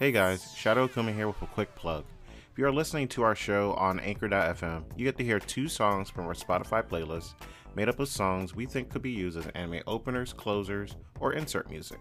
[0.00, 2.04] Hey guys, Shadow coming here with a quick plug.
[2.50, 6.10] If you are listening to our show on Anchor.fm, you get to hear two songs
[6.10, 7.34] from our Spotify playlist
[7.76, 11.70] made up of songs we think could be used as anime openers, closers, or insert
[11.70, 12.00] music.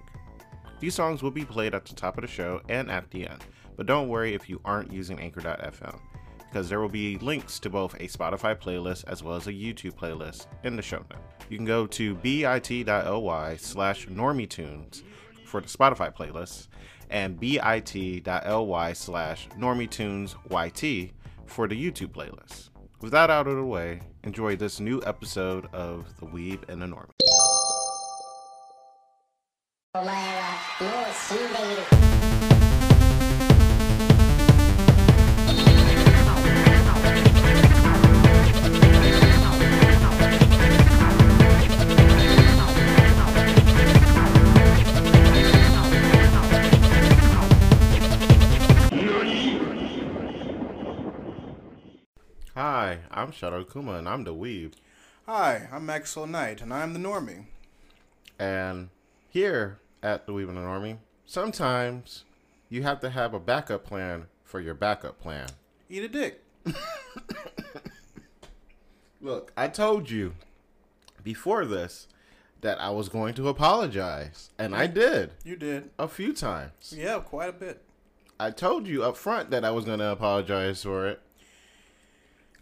[0.79, 3.45] These songs will be played at the top of the show and at the end,
[3.77, 5.99] but don't worry if you aren't using Anchor.fm,
[6.39, 9.93] because there will be links to both a Spotify playlist as well as a YouTube
[9.93, 11.21] playlist in the show note.
[11.47, 15.03] You can go to bit.ly slash normietunes
[15.45, 16.69] for the Spotify playlist
[17.09, 21.11] and bit.ly slash normietunesyt
[21.45, 22.69] for the YouTube playlist.
[23.01, 26.85] With that out of the way, enjoy this new episode of The Weeb and the
[26.85, 27.09] Normie.
[52.55, 54.73] Hi, I'm Shadow Akuma and I'm the Weeb.
[55.25, 57.45] Hi, I'm Maxwell Knight, and I'm the Normie.
[58.37, 58.89] And
[59.29, 62.25] here at The Weeb and the Normie, sometimes
[62.69, 65.47] you have to have a backup plan for your backup plan.
[65.89, 66.43] Eat a dick.
[69.21, 70.33] Look, I told you
[71.23, 72.07] before this
[72.61, 75.89] that I was going to apologize, and I did You did.
[75.97, 76.93] a few times.
[76.95, 77.81] Yeah, quite a bit.
[78.39, 81.21] I told you up front that I was going to apologize for it,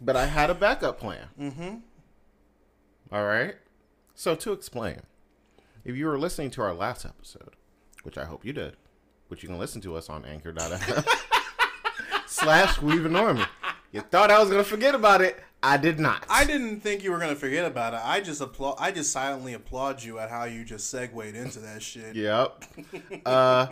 [0.04, 1.28] but I had a backup plan.
[1.40, 1.76] Mm-hmm.
[3.12, 3.56] All right.
[4.14, 5.02] So to explain,
[5.84, 7.56] if you were listening to our last episode,
[8.02, 8.76] which I hope you did,
[9.28, 11.06] which you can listen to us on Anchor.fm
[12.26, 13.46] slash Weeb Normie.
[13.92, 15.38] You thought I was gonna forget about it.
[15.62, 16.24] I did not.
[16.28, 18.00] I didn't think you were gonna forget about it.
[18.02, 18.76] I just applaud.
[18.78, 22.16] I just silently applaud you at how you just segued into that shit.
[22.16, 22.64] Yep.
[23.26, 23.68] uh,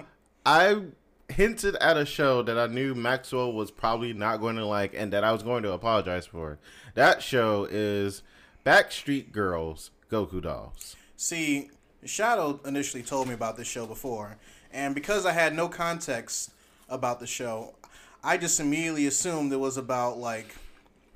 [0.47, 0.83] I
[1.31, 5.13] hinted at a show that I knew Maxwell was probably not going to like and
[5.13, 6.59] that I was going to apologize for.
[6.95, 8.23] That show is
[8.65, 10.97] Backstreet Girls Gokudolls.
[11.17, 11.71] See,
[12.05, 14.37] Shadow initially told me about this show before,
[14.73, 16.51] and because I had no context
[16.89, 17.75] about the show,
[18.23, 20.57] I just immediately assumed it was about like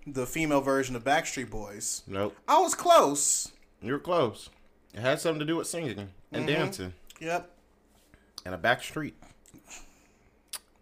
[0.07, 2.03] the female version of Backstreet Boys.
[2.07, 2.37] Nope.
[2.47, 3.53] I was close.
[3.81, 4.51] You're close.
[4.95, 6.47] It had something to do with singing and mm-hmm.
[6.47, 7.51] dancing Yep.
[8.45, 9.15] and a back street.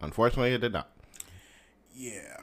[0.02, 0.90] Unfortunately, it did not.
[1.94, 2.38] Yeah.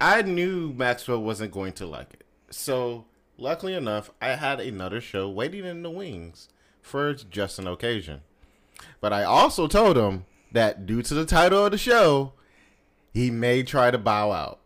[0.00, 2.24] I knew Maxwell wasn't going to like it.
[2.50, 3.06] So,
[3.36, 6.48] luckily enough, I had another show waiting in the wings
[6.80, 8.22] for just an occasion.
[9.00, 12.32] But I also told him that due to the title of the show,
[13.12, 14.60] he may try to bow out.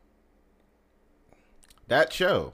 [1.88, 2.52] That show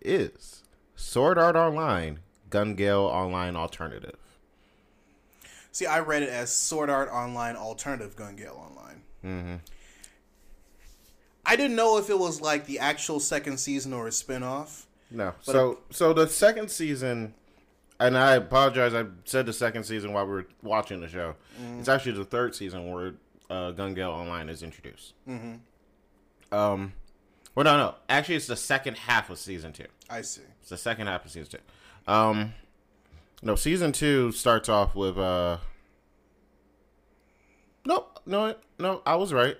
[0.00, 0.62] is
[0.94, 2.20] Sword Art Online
[2.50, 4.16] Gun Gale Online Alternative.
[5.72, 9.02] See, I read it as Sword Art Online Alternative Gun Gale Online.
[9.26, 9.54] Mm-hmm.
[11.44, 14.86] I didn't know if it was like the actual second season or a spin-off.
[15.10, 15.34] No.
[15.42, 17.34] So so the second season,
[18.00, 18.94] and I apologize.
[18.94, 21.34] I said the second season while we were watching the show.
[21.78, 23.14] It's actually the third season where
[23.48, 25.14] uh, Gun Gale Online is introduced.
[25.28, 26.54] Mm-hmm.
[26.56, 26.92] Um,
[27.54, 27.94] well, no, no.
[28.08, 29.86] Actually, it's the second half of season two.
[30.10, 30.42] I see.
[30.60, 32.12] It's the second half of season two.
[32.12, 32.54] Um,
[33.42, 35.58] no, season two starts off with uh.
[37.86, 39.00] Nope, no, no.
[39.06, 39.56] I was right.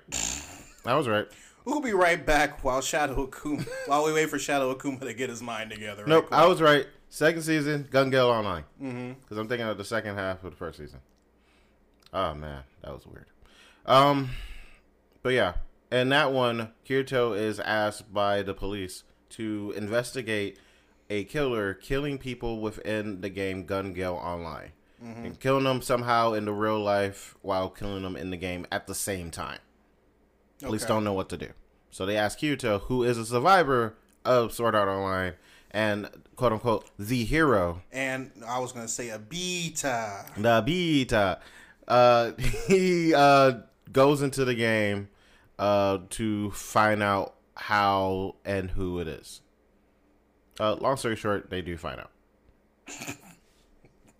[0.85, 1.29] I was right.
[1.65, 5.31] We'll be right back while Shadow Akuma, while we wait for Shadow Akuma to get
[5.31, 6.03] his mind together.
[6.03, 6.29] right Nope.
[6.33, 6.87] I was right.
[7.09, 8.65] Second season, Gun Gale Online.
[8.83, 9.13] Mm-hmm.
[9.21, 10.99] Because I'm thinking of the second half of the first season.
[12.13, 13.27] Oh man, that was weird.
[13.87, 14.31] Um,
[15.23, 15.55] but yeah,
[15.93, 20.59] and that one, Kirito is asked by the police to investigate
[21.09, 26.45] a killer killing people within the game Gun Gale Online and killing them somehow in
[26.47, 29.59] the real life while killing them in the game at the same time.
[30.61, 30.89] Police Okay.
[30.95, 31.49] don't know what to do.
[31.91, 35.35] So they ask Kirito, who is a survivor of Sword Art Online
[35.71, 40.25] and quote unquote the hero, And I was gonna say a beta.
[40.37, 41.41] the beta.
[41.87, 42.33] Uh,
[42.69, 43.53] he uh,
[43.93, 45.09] goes into the game
[45.59, 49.41] uh, to find out how and who it is.
[50.59, 52.11] Uh, long story short, they do find out.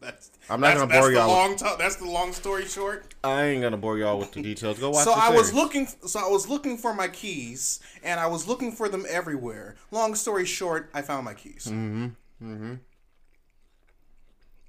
[0.01, 3.15] That's I'm not that's, gonna bore the y'all Long to- that's the long story short.
[3.25, 4.79] I ain't gonna bore y'all with the details.
[4.79, 5.03] Go watch.
[5.03, 5.11] It.
[5.11, 5.87] So the I was looking.
[5.87, 9.75] So I was looking for my keys, and I was looking for them everywhere.
[9.91, 11.67] Long story short, I found my keys.
[11.67, 12.07] Mm-hmm.
[12.43, 12.75] Mm-hmm.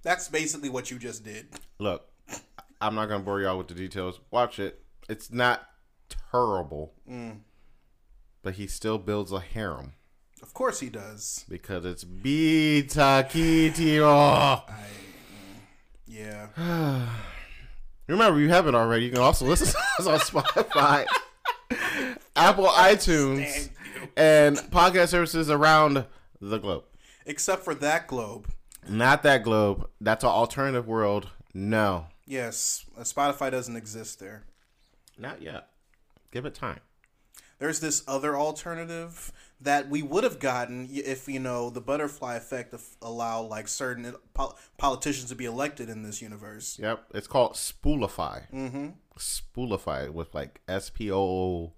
[0.03, 1.47] That's basically what you just did.
[1.79, 2.07] Look,
[2.81, 4.19] I'm not gonna bore y'all with the details.
[4.31, 4.81] Watch it.
[5.09, 5.68] It's not
[6.31, 6.94] terrible,
[8.41, 9.94] but he still builds a harem
[10.41, 11.45] Of course he does.
[11.50, 14.63] because it's Bita Kitiro.
[16.07, 16.48] Yeah.
[18.07, 19.06] Remember, you have it already.
[19.06, 21.06] You can also listen to us on Spotify,
[22.36, 23.69] Apple iTunes,
[24.15, 26.06] and podcast services around
[26.39, 26.86] the globe.
[27.25, 28.48] Except for that globe.
[28.88, 29.89] Not that globe.
[30.00, 31.30] That's an alternative world.
[31.54, 34.44] No, Yes, uh, Spotify doesn't exist there.
[35.18, 35.69] not yet.
[36.31, 36.80] Give it time.
[37.57, 39.31] There's this other alternative
[39.62, 44.15] that we would have gotten if you know the butterfly effect of allow like certain
[44.33, 46.77] pol- politicians to be elected in this universe.
[46.81, 48.44] Yep, it's called Spoolify.
[48.51, 48.89] Mm-hmm.
[49.18, 51.74] Spoolify with like S P O O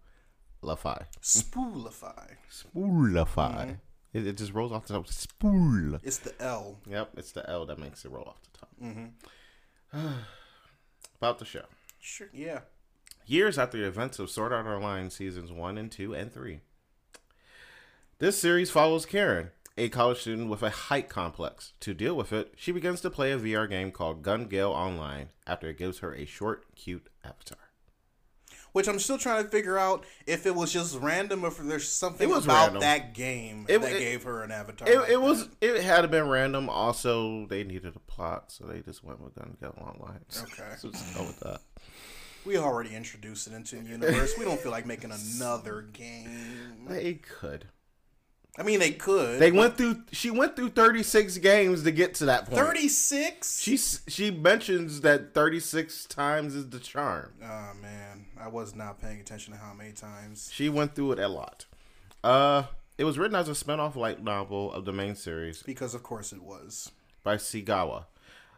[0.62, 1.04] Lify.
[1.22, 2.36] Spoolify.
[2.52, 3.78] Spoolify.
[4.12, 5.08] It, it just rolls off the top.
[5.08, 6.00] Spool.
[6.04, 6.80] It's the L.
[6.88, 8.70] Yep, it's the L that makes it roll off the top.
[8.84, 10.08] Mm-hmm.
[11.18, 11.66] About the show.
[12.00, 12.30] Sure.
[12.34, 12.62] Yeah.
[13.26, 16.62] Years after the events of Sword Art Online seasons 1 and 2 and 3.
[18.20, 21.74] This series follows Karen, a college student with a height complex.
[21.82, 25.30] To deal with it, she begins to play a VR game called Gun Gale Online
[25.48, 27.58] after it gives her a short, cute avatar.
[28.72, 31.88] Which I'm still trying to figure out if it was just random or if there's
[31.88, 32.82] something It was about random.
[32.82, 34.88] that game It- that it- gave her an avatar.
[34.88, 35.64] It, like it was that.
[35.78, 36.70] it had been random.
[36.70, 40.20] Also, they needed a plot, so they just went with Gun Gale Online.
[40.44, 40.76] Okay.
[40.78, 41.62] so just go with that.
[42.46, 44.38] We already introduced it into the universe.
[44.38, 46.86] we don't feel like making another game.
[46.88, 47.70] They could.
[48.58, 49.40] I mean, they could.
[49.40, 50.04] They went through.
[50.12, 52.58] She went through thirty six games to get to that point.
[52.60, 53.60] 36?
[53.60, 57.34] She she mentions that thirty six times is the charm.
[57.42, 58.26] Oh, man.
[58.40, 60.50] I was not paying attention to how many times.
[60.52, 61.66] She went through it a lot.
[62.24, 62.64] Uh,
[62.98, 66.34] it was written as a spin-off light novel of the main series Because, of course,
[66.34, 66.92] it was.
[67.24, 68.06] by Sigsawa.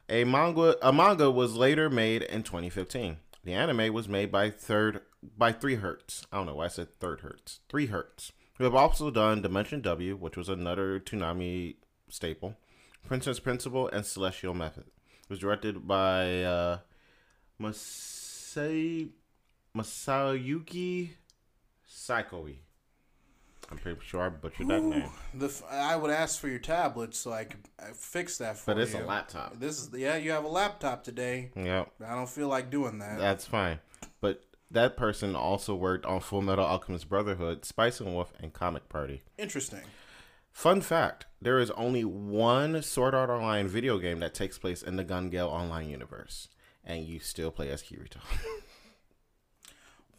[0.09, 3.17] A manga a manga was later made in 2015.
[3.43, 5.01] The anime was made by third
[5.38, 6.25] by Three Hertz.
[6.31, 7.59] I don't know why I said Third Hertz.
[7.69, 8.31] Three Hertz.
[8.57, 11.75] Who have also done Dimension W, which was another Toonami
[12.09, 12.57] staple,
[13.07, 14.86] Princess Principal, and Celestial Method.
[15.24, 16.80] It was directed by uh,
[17.57, 19.09] Masai
[19.75, 21.12] Masayuki
[21.89, 22.57] Saikoi.
[23.71, 25.09] I'm pretty sure I butchered that name.
[25.33, 28.71] The f- I would ask for your tablet so I could uh, fix that for
[28.71, 28.75] you.
[28.75, 28.83] But you.
[28.83, 29.59] it's a laptop.
[29.59, 30.18] This is yeah.
[30.18, 31.51] You have a laptop today.
[31.56, 31.89] Yep.
[32.06, 33.18] I don't feel like doing that.
[33.18, 33.80] That's fine.
[34.71, 39.21] That person also worked on Full Metal Alchemist Brotherhood, Spice and Wolf, and Comic Party.
[39.38, 39.81] Interesting.
[40.53, 44.95] Fun fact there is only one Sword Art Online video game that takes place in
[44.95, 46.47] the Gun Gale Online universe,
[46.85, 48.18] and you still play as Kirito.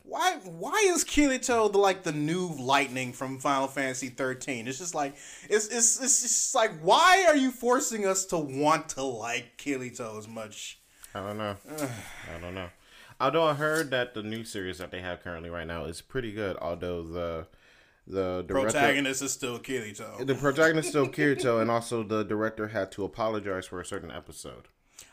[0.05, 4.67] Why why is Kirito the like the new lightning from Final Fantasy 13?
[4.67, 5.15] It's just like
[5.49, 10.19] it's it's it's just like why are you forcing us to want to like Kirito
[10.19, 10.81] as much?
[11.15, 11.57] I don't know.
[12.35, 12.69] I don't know.
[13.23, 16.33] Although I heard that the new series that they have currently right now is pretty
[16.33, 17.47] good, although the
[18.05, 20.27] the director, Protagonist is still Kirito.
[20.27, 24.11] the protagonist is still Kirito, and also the director had to apologize for a certain
[24.11, 24.67] episode.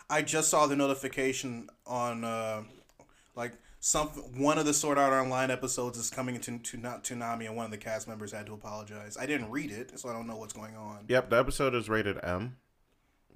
[0.09, 2.63] I just saw the notification on uh
[3.35, 7.45] like some one of the Sword Art Online episodes is coming into to not Toonami
[7.45, 9.17] and one of the cast members had to apologize.
[9.19, 11.05] I didn't read it, so I don't know what's going on.
[11.09, 12.57] Yep, the episode is rated M,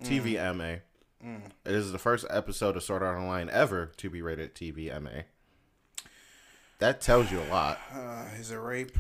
[0.04, 0.82] TVMA.
[1.24, 5.24] It is the first episode of Sword Art Online ever to be rated TVMA.
[6.80, 7.80] That tells you a lot.
[7.94, 8.92] Uh, is it rape?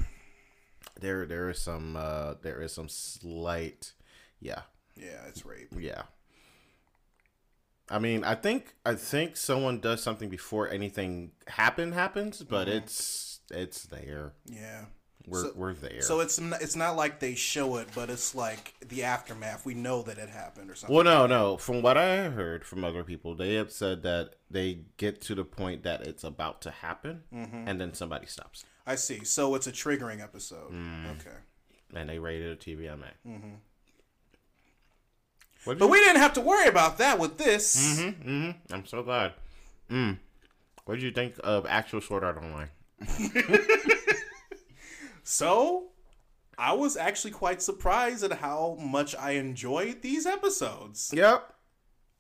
[1.00, 3.94] There, there is some, uh, there is some slight,
[4.40, 4.62] yeah,
[4.96, 5.70] Yeah, it's rape.
[5.78, 6.04] yeah.
[7.90, 13.42] I mean, I think, I think someone does something before anything happen happens, but it's,
[13.52, 14.34] it's there.
[14.46, 14.86] Yeah.
[15.26, 16.02] We're, So- we're there.
[16.02, 19.66] So it's it's not like they show it, but it's like the aftermath.
[19.66, 20.94] We know that it happened or something.
[20.94, 21.56] Well, no, no.
[21.58, 25.46] From what I heard from other people, they have said that they get to the
[25.46, 29.24] point that it's about to happen, and then somebody stops, I see.
[29.24, 30.72] So it's a triggering episode.
[30.74, 31.12] Mm.
[31.20, 31.38] Okay.
[31.96, 33.06] and they rated a TVMA.
[33.26, 33.50] Mm-hmm.
[35.64, 37.98] What But we didn't have to worry about that with this.
[38.22, 39.34] hmm I'm so glad.
[39.90, 40.18] Mm.
[40.86, 42.70] What did you think of actual Sword Art Online?
[45.24, 45.86] So
[46.58, 51.12] I was actually quite surprised at how much I enjoyed these episodes.
[51.14, 51.54] Yep,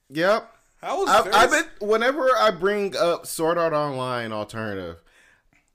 [0.09, 0.49] yep.
[0.81, 5.01] I was I've, very I've been whenever I bring up Sword Art Online alternative,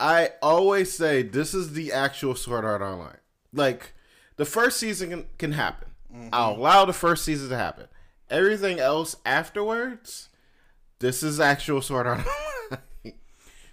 [0.01, 3.19] I always say this is the actual Sword Art Online.
[3.53, 3.95] Like
[4.37, 5.89] the first season can, can happen.
[6.13, 6.29] Mm-hmm.
[6.33, 7.87] I'll allow the first season to happen.
[8.31, 10.29] Everything else afterwards,
[10.99, 12.83] this is actual Sword Art Online.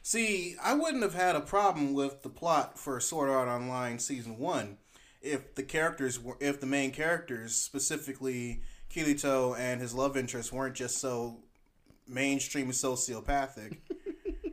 [0.05, 4.37] See, I wouldn't have had a problem with the plot for Sword Art Online season
[4.37, 4.77] one
[5.19, 8.61] if the characters were, if the main characters, specifically
[8.93, 11.39] Kirito and his love interest, weren't just so
[12.07, 13.77] mainstream sociopathic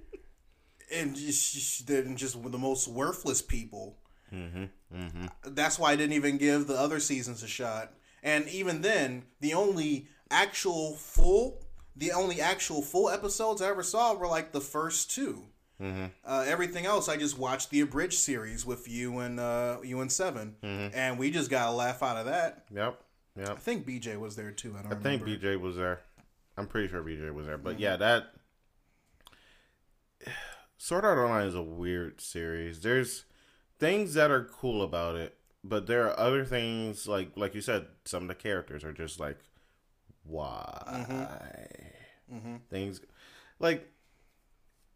[0.90, 3.98] and just they're just the most worthless people.
[4.32, 4.64] Mm-hmm,
[4.96, 5.26] mm-hmm.
[5.48, 7.92] That's why I didn't even give the other seasons a shot.
[8.22, 11.61] And even then, the only actual full
[11.96, 15.44] the only actual full episodes I ever saw were like the first 2
[16.24, 20.10] Uh, everything else, I just watched the abridged series with you and uh, you and
[20.12, 22.64] 7 and we just got a laugh out of that.
[22.74, 23.00] Yep.
[23.36, 23.50] Yep.
[23.50, 24.76] I think BJ was there too.
[24.78, 25.22] I don't I think.
[25.24, 26.00] BJ was there.
[26.56, 27.58] I'm pretty sure BJ was there.
[27.58, 28.32] But yeah, that
[30.76, 32.80] Sword Art Online is a weird series.
[32.80, 33.24] There's
[33.78, 37.86] things that are cool about it, but there are other things like like you said,
[38.04, 39.38] some of the characters are just like
[40.24, 41.66] why
[42.70, 43.00] things
[43.58, 43.90] like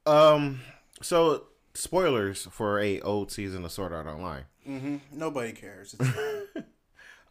[0.06, 0.60] um
[1.02, 4.44] so spoilers for a old season of Sword Art Online.
[4.64, 5.94] hmm Nobody cares.
[5.98, 6.10] It's.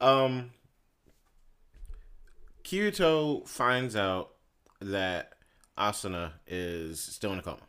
[0.02, 0.52] Um,
[2.64, 4.32] Kirito finds out
[4.82, 5.34] that
[5.78, 7.62] Asuna is still in a coma.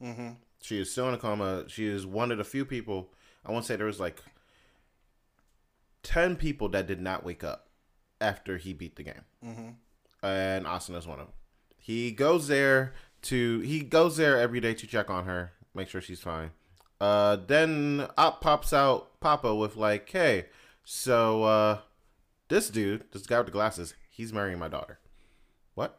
[0.00, 1.64] hmm She is still in a coma.
[1.68, 3.12] She is one of the few people.
[3.46, 4.20] I want to say there was like
[6.02, 7.68] ten people that did not wake up
[8.22, 9.68] after he beat the game, hmm
[10.22, 11.32] and one of them.
[11.76, 16.00] He goes there to he goes there every day to check on her, make sure
[16.00, 16.52] she's fine.
[17.00, 20.46] Uh, then up pops out Papa with like, "Hey,
[20.84, 21.78] so uh,
[22.48, 25.00] this dude, this guy with the glasses, he's marrying my daughter.
[25.74, 25.98] What?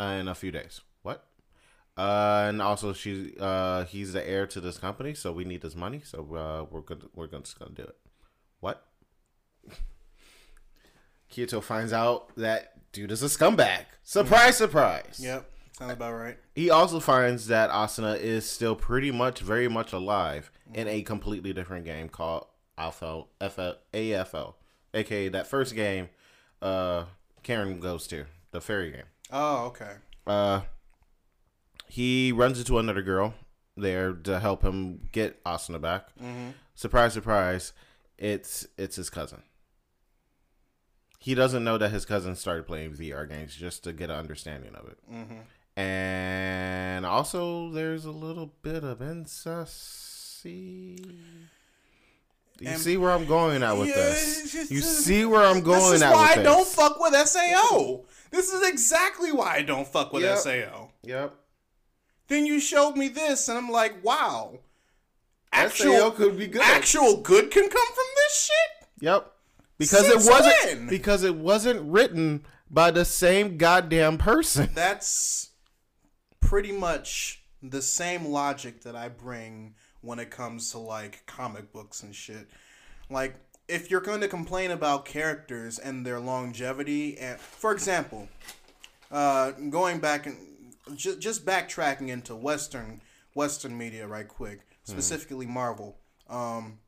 [0.00, 0.82] in a few days.
[1.02, 1.24] What?
[1.96, 5.74] Uh, and also, she uh, he's the heir to this company, so we need this
[5.74, 6.02] money.
[6.04, 7.08] So uh, we're good.
[7.14, 7.96] We're gonna- just gonna do it.
[8.60, 8.84] What?
[11.32, 13.84] Kirito finds out that dude is a scumbag.
[14.02, 15.20] Surprise, surprise.
[15.22, 15.50] Yep.
[15.78, 16.38] Sounds about right.
[16.54, 21.52] He also finds that Asuna is still pretty much, very much alive in a completely
[21.52, 24.54] different game called Alpha FL, AFL,
[24.94, 26.08] aka that first game
[26.62, 27.04] uh,
[27.42, 29.04] Karen goes to, the fairy game.
[29.30, 29.92] Oh, okay.
[30.26, 30.62] Uh,
[31.86, 33.34] he runs into another girl
[33.76, 36.08] there to help him get Asuna back.
[36.74, 37.72] Surprise, surprise!
[38.18, 39.42] It's it's his cousin.
[41.18, 44.74] He doesn't know that his cousin started playing VR games just to get an understanding
[44.74, 44.98] of it.
[45.12, 45.80] Mm-hmm.
[45.80, 50.44] And also, there's a little bit of incest.
[50.44, 50.96] You
[52.64, 54.52] And- see where I'm going at with Yeah, this?
[54.52, 57.14] just- You see where I'm going This is at why with I don't fuck with
[57.14, 58.04] SAO.
[58.30, 60.38] This is exactly why I don't fuck with Yep.
[60.38, 60.90] SAO.
[61.02, 61.34] Yep.
[62.28, 64.58] Then you showed me this, and I'm like, wow.
[65.52, 66.60] SAO could be good.
[66.62, 68.88] Actual good can come from this shit.
[69.00, 69.32] Yep.
[69.78, 70.88] Because Since it wasn't when?
[70.88, 74.70] because it wasn't written by the same goddamn person.
[74.74, 75.50] That's
[76.40, 82.02] pretty much the same logic that I bring when it comes to like comic books
[82.02, 82.48] and shit.
[83.10, 83.36] Like
[83.68, 88.28] if you're going to complain about characters and their longevity and for example,
[89.10, 90.36] uh going back and
[90.96, 93.00] just just backtracking into western
[93.34, 95.98] western media right quick, specifically Marvel.
[96.28, 96.78] Um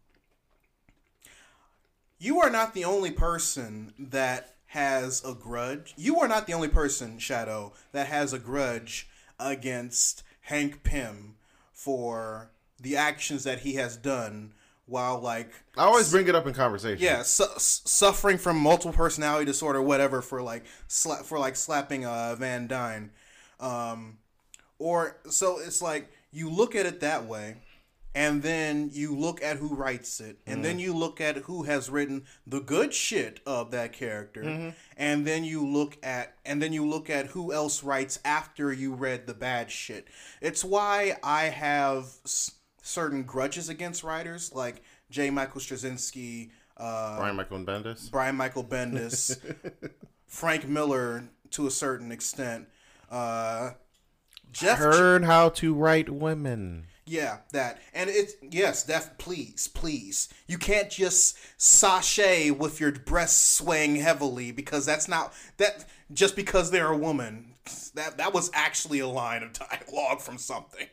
[2.21, 5.95] you are not the only person that has a grudge.
[5.97, 9.09] You are not the only person, Shadow, that has a grudge
[9.41, 11.35] against Hank Pym
[11.73, 12.51] for
[12.81, 14.53] the actions that he has done
[14.87, 17.03] while like I always bring it up in conversation.
[17.03, 22.35] yeah, su- suffering from multiple personality disorder, whatever, for like sla- for like slapping uh,
[22.37, 23.11] Van Dyne,
[23.61, 24.19] um,
[24.79, 27.57] or so it's like you look at it that way,
[28.15, 31.89] and then you look at who writes it, and then you look at who has
[31.89, 36.87] written the good shit of that character, and then you look at and then you
[36.87, 40.09] look at who else writes after you read the bad shit.
[40.41, 42.53] It's why I have s-
[42.83, 45.31] certain grudges against writers like J.
[45.31, 48.11] Michael Straczynski, uh, Brian Michael Bendis.
[48.11, 49.39] Brian Michael Bendis,
[50.27, 52.67] Frank Miller to a certain extent,
[53.11, 53.71] uh,
[54.53, 54.81] Jeff.
[54.81, 56.87] Learn how to write women.
[57.11, 57.81] Yeah, that.
[57.93, 60.29] And it's yes, def please, please.
[60.47, 66.71] You can't just sashay with your breasts swaying heavily because that's not that just because
[66.71, 67.57] they're a woman.
[67.95, 69.53] That that was actually a line of
[69.89, 70.87] dialogue from something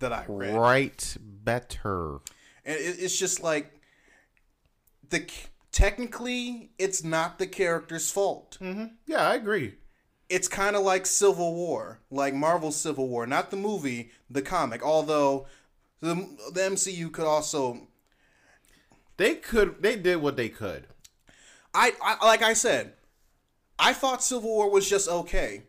[0.00, 0.54] that I read.
[0.54, 2.16] Write better.
[2.66, 3.80] And it, it's just like
[5.08, 5.26] the
[5.72, 8.58] technically it's not the character's fault.
[8.60, 8.94] Mm-hmm.
[9.06, 9.76] Yeah, I agree.
[10.28, 14.82] It's kind of like Civil War, like Marvel's Civil War, not the movie, the comic.
[14.82, 15.46] Although
[16.00, 16.14] the
[16.52, 17.88] the MCU could also,
[19.16, 19.82] They could.
[19.82, 20.86] They did what they could.
[21.74, 22.94] I, I like I said,
[23.78, 25.64] I thought Civil War was just okay,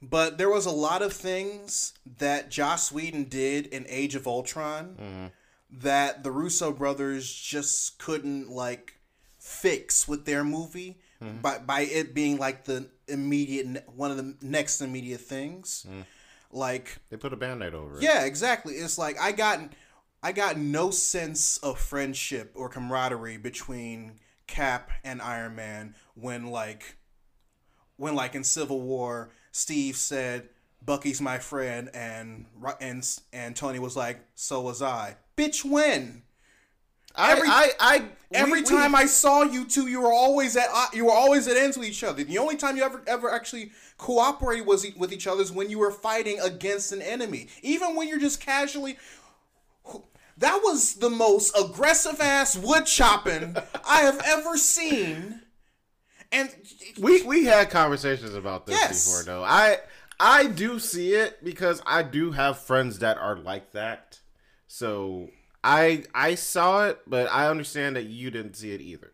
[0.00, 4.96] but there was a lot of things that Joss Whedon did in Age of Ultron
[5.00, 5.26] mm-hmm.
[5.70, 8.98] that the Russo brothers just couldn't like
[9.38, 11.38] fix with their movie mm-hmm.
[11.38, 15.86] by by it being like the immediate one of the next immediate things.
[15.88, 16.00] Hmm.
[16.50, 18.02] Like They put a band-aid over it.
[18.02, 18.74] Yeah, exactly.
[18.74, 19.60] It's like I got
[20.22, 26.96] I got no sense of friendship or camaraderie between Cap and Iron Man when like
[27.96, 30.48] when like in Civil War Steve said,
[30.84, 32.46] "Bucky's my friend," and
[32.80, 36.22] and and Tony was like, "So was I." Bitch, when?
[37.16, 38.04] Every- I, I, I
[38.34, 41.12] Every we- time we, I saw you two, you were always at uh, you were
[41.12, 42.24] always at ends with each other.
[42.24, 45.68] The only time you ever ever actually cooperated was e- with each other is when
[45.68, 47.48] you were fighting against an enemy.
[47.62, 48.96] Even when you're just casually.
[50.38, 53.54] That was the most aggressive ass wood chopping
[53.86, 55.42] I have ever seen.
[56.32, 56.48] And
[56.98, 59.04] we we had conversations about this Yes.
[59.04, 59.44] before though.
[59.44, 59.78] I
[60.18, 64.20] I do see it because I do have friends that are like that.
[64.66, 65.28] So
[65.64, 69.12] I I saw it, but I understand that you didn't see it either.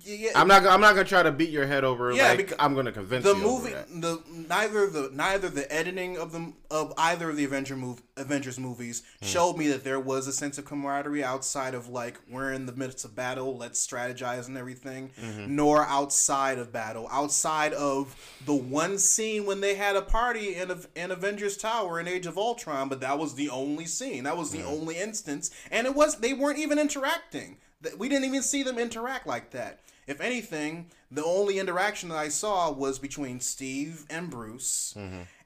[0.00, 0.66] yeah, I'm not.
[0.66, 2.12] I'm not gonna try to beat your head over.
[2.12, 3.34] Yeah, like I'm gonna convince you.
[3.34, 7.44] the you movie the neither the neither the editing of them of either of the
[7.44, 9.26] Avenger move Avengers movies Hmm.
[9.26, 12.72] showed me that there was a sense of camaraderie outside of like we're in the
[12.72, 15.56] midst of battle, let's strategize and everything, Mm-hmm.
[15.56, 18.14] nor outside of battle, outside of
[18.46, 22.38] the one scene when they had a party in in Avengers Tower in Age of
[22.38, 24.24] Ultron, but that was the only scene.
[24.24, 27.56] That was the only instance, and it was they weren't even interacting.
[27.98, 29.80] We didn't even see them interact like that.
[30.06, 34.94] If anything, the only interaction that I saw was between Steve and Bruce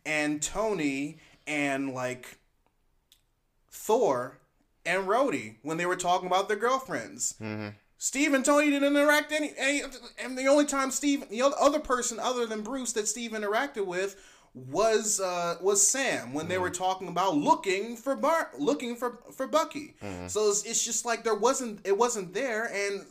[0.06, 2.38] and Tony and like
[3.74, 4.38] Thor
[4.86, 7.34] and Rhodey when they were talking about their girlfriends.
[7.40, 7.70] Mm-hmm.
[7.98, 9.82] Steve and Tony didn't interact any, any
[10.18, 14.16] and the only time Steve the other- person other than Bruce that Steve interacted with
[14.54, 16.82] was uh was Sam when they were mm-hmm.
[16.82, 19.96] talking about looking for Bar looking for for Bucky.
[20.02, 20.28] Mm-hmm.
[20.28, 23.04] So it's, it's just like there wasn't it wasn't there and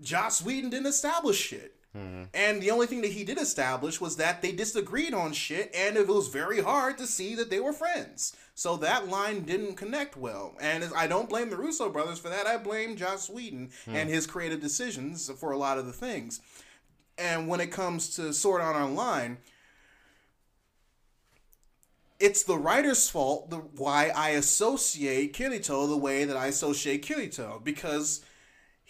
[0.00, 1.74] Joss Whedon didn't establish shit.
[1.96, 2.24] Mm-hmm.
[2.34, 5.96] And the only thing that he did establish was that they disagreed on shit, and
[5.96, 8.36] it was very hard to see that they were friends.
[8.54, 10.56] So that line didn't connect well.
[10.60, 12.46] And I don't blame the Russo brothers for that.
[12.46, 13.96] I blame Joss Whedon hmm.
[13.96, 16.40] and his creative decisions for a lot of the things.
[17.18, 19.38] And when it comes to Sword Art Online,
[22.20, 27.64] it's the writer's fault the, why I associate Kirito the way that I associate Kirito
[27.64, 28.20] because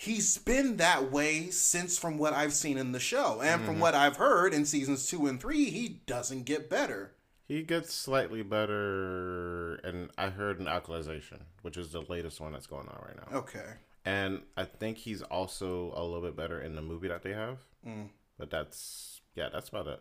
[0.00, 3.82] he's been that way since from what I've seen in the show and from mm-hmm.
[3.82, 7.12] what I've heard in seasons two and three he doesn't get better.
[7.46, 12.68] He gets slightly better, and I heard an Alicization, which is the latest one that's
[12.68, 13.38] going on right now.
[13.38, 13.72] Okay.
[14.04, 17.58] And I think he's also a little bit better in the movie that they have.
[17.86, 18.10] Mm.
[18.38, 20.00] But that's yeah, that's about it.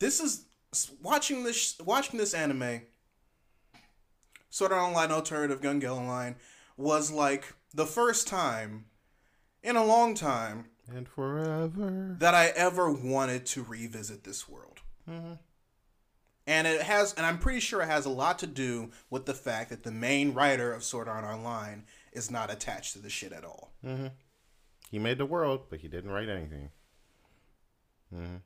[0.00, 0.44] This is
[1.00, 2.82] watching this watching this anime.
[4.50, 6.36] Sword Art Online Alternative Gun Gale Online
[6.76, 8.86] was like the first time
[9.62, 12.16] in a long time And forever.
[12.18, 14.80] that I ever wanted to revisit this world.
[16.44, 19.34] And it has, and I'm pretty sure it has a lot to do with the
[19.34, 23.32] fact that the main writer of Sword Art Online is not attached to the shit
[23.32, 23.72] at all.
[24.90, 26.70] He made the world, but he didn't write anything.
[28.12, 28.36] hmm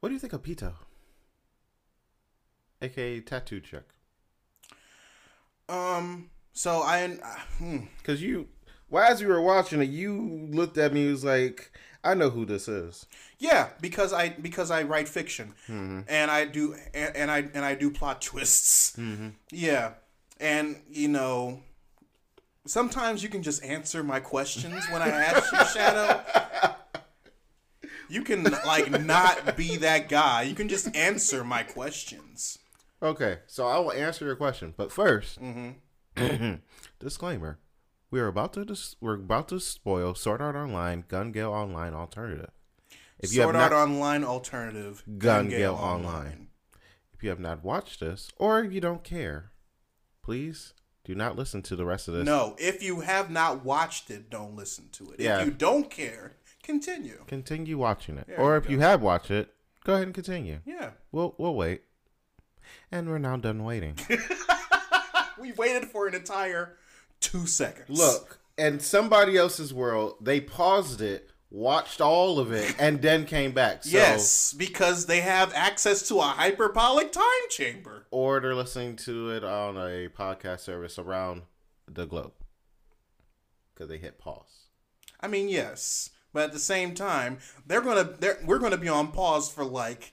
[0.00, 0.74] What do you think of Pito?
[2.82, 3.84] AKA Tattoo Chick.
[5.68, 8.48] Um, so I, uh, hmm, Because you,
[8.88, 11.70] well, as you were watching it, you looked at me and was like,
[12.02, 13.04] I know who this is.
[13.38, 16.00] yeah, because I because I write fiction, mm-hmm.
[16.08, 18.96] and I do and, and I and I do plot twists.
[18.96, 19.30] Mm-hmm.
[19.50, 19.94] Yeah,
[20.38, 21.62] and you know,
[22.64, 26.22] sometimes you can just answer my questions when I ask you, Shadow.
[28.08, 30.42] You can like not be that guy.
[30.42, 32.60] You can just answer my questions.
[33.02, 35.74] Okay, so I will answer your question, but 1st
[36.98, 37.58] disclaimer:
[38.10, 41.94] we are about to dis- we're about to spoil Sword Art Online, Gun Gale Online
[41.94, 42.50] Alternative.
[43.18, 46.48] If you Sword have Art not, Online alternative, Gun Gale Gale Online.
[47.14, 49.52] if you have not watched this, or you don't care,
[50.22, 50.74] please
[51.04, 52.24] do not listen to the rest of this.
[52.26, 55.20] No, if you have not watched it, don't listen to it.
[55.20, 55.40] Yeah.
[55.40, 57.24] If you don't care, continue.
[57.26, 58.70] Continue watching it, There or you if go.
[58.72, 60.58] you have watched it, go ahead and continue.
[60.66, 60.90] Yeah.
[61.12, 61.82] We'll we'll wait,
[62.92, 63.96] and we're now done waiting.
[65.40, 66.76] We waited for an entire
[67.20, 67.98] two seconds.
[67.98, 73.52] Look, in somebody else's world, they paused it, watched all of it, and then came
[73.52, 73.84] back.
[73.84, 78.06] So, yes, because they have access to a hyperbolic time chamber.
[78.10, 81.42] or they're listening to it on a podcast service around
[81.86, 82.32] the globe
[83.74, 84.68] because they hit pause.
[85.20, 89.12] I mean, yes, but at the same time, they're gonna they're, we're gonna be on
[89.12, 90.12] pause for like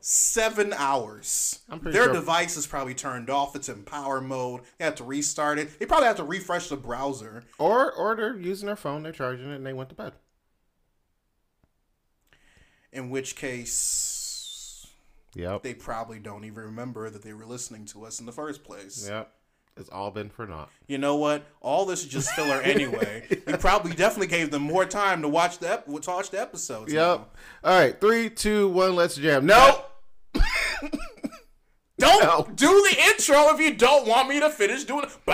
[0.00, 1.60] seven hours.
[1.68, 3.54] I'm pretty Their sure- device is probably turned off.
[3.56, 4.62] It's in power mode.
[4.78, 5.78] They have to restart it.
[5.78, 7.44] They probably have to refresh the browser.
[7.58, 10.12] Or or they're using their phone, they're charging it, and they went to bed.
[12.92, 14.86] In which case,
[15.34, 15.62] Yep.
[15.62, 19.06] they probably don't even remember that they were listening to us in the first place.
[19.08, 19.30] Yep.
[19.76, 20.68] It's all been for naught.
[20.88, 21.44] You know what?
[21.60, 23.28] All this is just filler anyway.
[23.46, 26.92] We probably definitely gave them more time to watch the ep- watch the episodes.
[26.92, 27.00] Yep.
[27.18, 27.26] now.
[27.62, 27.98] All right.
[28.00, 28.96] Three, two, one.
[28.96, 29.46] Let's jam.
[29.46, 29.84] No.
[31.98, 32.48] Don't No.
[32.54, 35.10] do the intro if you don't want me to finish doing it.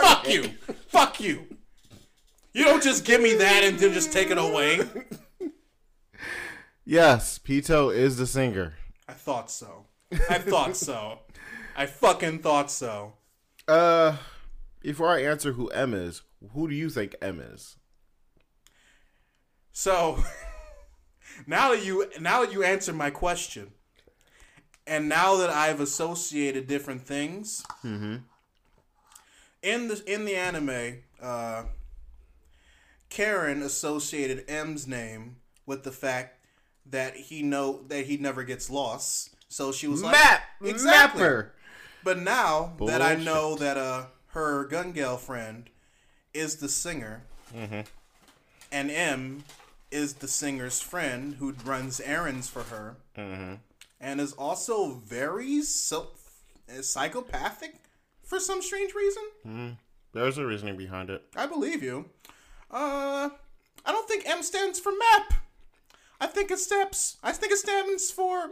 [0.00, 0.44] Fuck you.
[0.88, 1.46] Fuck you.
[2.54, 4.80] You don't just give me that and then just take it away.
[6.86, 8.74] Yes, Pito is the singer.
[9.08, 9.86] I thought so.
[10.30, 11.18] I thought so.
[11.76, 13.14] I fucking thought so.
[13.66, 14.16] Uh,
[14.80, 17.76] before I answer who M is, who do you think M is?
[19.72, 20.22] So
[21.46, 23.72] now that you now that you answered my question,
[24.86, 28.22] and now that I've associated different things, in
[29.62, 31.64] the in the anime, uh,
[33.08, 36.38] Karen associated M's name with the fact
[36.90, 39.30] that he know that he never gets lost.
[39.48, 41.20] So she was like, Map, exactly.
[41.22, 41.52] Mapper.
[42.02, 45.70] But now that I know that uh her gun girlfriend
[46.34, 47.22] is the singer,
[47.54, 49.44] and M
[49.94, 56.10] is the singer's friend who runs errands for her, and is also very so-
[56.68, 57.76] uh, psychopathic
[58.22, 59.76] for some strange reason.
[60.12, 61.22] There's a reasoning behind it.
[61.36, 62.06] I believe you.
[62.70, 63.30] Uh,
[63.86, 65.34] I don't think M stands for map.
[66.20, 67.18] I think it steps.
[67.22, 68.48] I think it stands for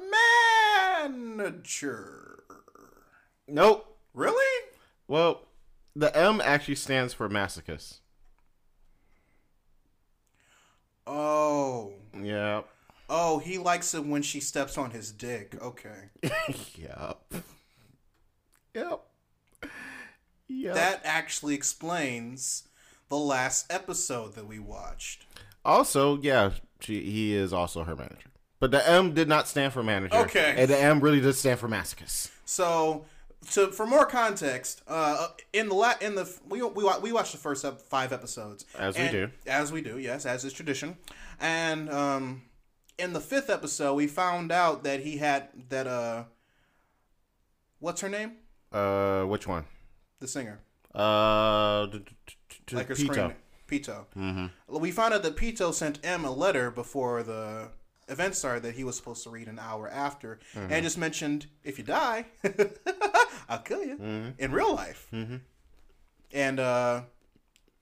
[1.03, 2.45] manager.
[3.49, 3.97] Nope.
[4.15, 4.69] Really?
[5.09, 5.47] Well,
[5.97, 7.99] the M actually stands for masochist.
[11.07, 11.93] Oh.
[12.21, 12.69] Yep.
[13.09, 15.55] Oh, he likes it when she steps on his dick.
[15.61, 16.11] Okay.
[16.77, 17.21] yep.
[18.75, 19.01] Yep.
[20.49, 20.75] Yep.
[20.75, 22.65] That actually explains
[23.09, 25.27] the last episode that we watched.
[25.65, 28.29] also, yeah, she, he is also her manager.
[28.61, 30.17] But the M did not stand for manager.
[30.17, 30.55] Okay.
[30.57, 32.31] And the M really did stand for masochist.
[32.45, 33.05] So,
[33.51, 37.39] to for more context, uh, in the la- in the we we we watched the
[37.39, 39.31] first five episodes As we do.
[39.47, 40.97] as we do, yes, as is tradition,
[41.41, 42.43] and um,
[42.99, 46.25] in the fifth episode, we found out that he had that uh,
[47.81, 48.33] what's her name?
[48.73, 49.65] Uh, which one?
[50.21, 50.61] The singer,
[50.95, 53.07] Uh, d- d- d- d- like her Pito.
[53.13, 53.35] screen,
[53.69, 54.05] Pito.
[54.17, 54.79] Mm-hmm.
[54.79, 57.71] We found out that Pito sent M a letter before the
[58.09, 61.79] event started that he was supposed to read an hour after, and just mentioned if
[61.79, 62.27] you die,
[63.49, 65.09] I'll kill you in real life.
[66.33, 67.03] And uh,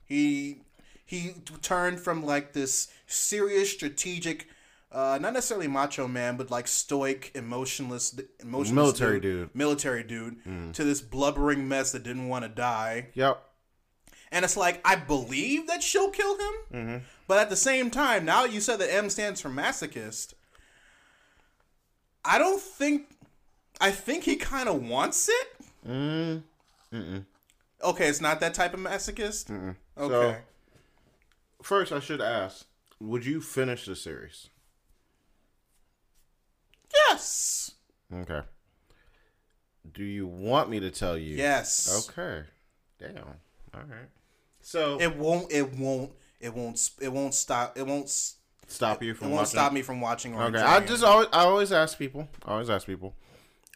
[0.05, 0.63] he
[1.05, 4.49] he turned from like this serious, strategic.
[4.93, 9.55] Uh, not necessarily macho man, but like stoic, emotionless, emotionless Military dude.
[9.55, 13.09] military dude, to this blubbering mess that didn't want to die.
[13.15, 13.41] Yep.
[14.33, 16.97] And it's like I believe that she'll kill him, Mm-hmm.
[17.27, 20.35] but at the same time, now you said that M stands for masochist.
[22.25, 23.09] I don't think.
[23.81, 25.49] I think he kind of wants it.
[25.89, 26.43] Mm.
[27.83, 29.51] Okay, it's not that type of masochist.
[29.51, 29.77] Okay.
[29.99, 30.37] So-
[31.63, 32.67] First, I should ask:
[33.01, 34.49] Would you finish the series?
[37.09, 37.73] yes.
[38.13, 38.41] Okay.
[39.93, 41.37] Do you want me to tell you?
[41.37, 42.09] Yes.
[42.11, 42.45] Okay.
[42.99, 43.17] Damn.
[43.75, 44.09] All right.
[44.63, 45.51] So It won't.
[45.53, 46.13] It won't.
[46.41, 46.91] It won't.
[47.01, 47.77] It won't stop.
[47.79, 48.09] It won't.
[48.69, 49.27] stop you from.
[49.27, 49.51] It won't watching.
[49.51, 50.39] stop me from watching.
[50.39, 50.59] Okay.
[50.59, 52.29] I just always I always ask people.
[52.45, 53.15] I always ask people.